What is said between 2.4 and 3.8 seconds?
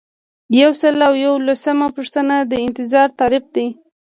د انتظار تعریف دی.